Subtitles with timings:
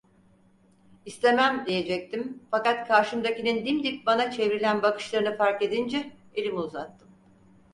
[1.05, 7.07] "İstemem!" diyecektim, fakat karşımdakinin dimdik bana çevrilen bakışlarını fark edince elimi uzattım.